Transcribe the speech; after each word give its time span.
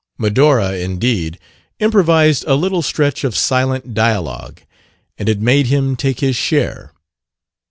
Medora, 0.17 0.71
indeed, 0.79 1.37
improvised 1.77 2.43
a 2.47 2.55
little 2.55 2.81
stretch 2.81 3.23
of 3.23 3.37
silent 3.37 3.93
dialogue, 3.93 4.63
and 5.19 5.29
it 5.29 5.39
made 5.39 5.67
him 5.67 5.95
take 5.95 6.21
his 6.21 6.35
share. 6.35 6.91